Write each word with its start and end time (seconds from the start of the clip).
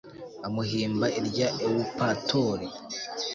amuhimba 0.47 1.05
irya 1.19 1.47
ewupatori 1.65 2.67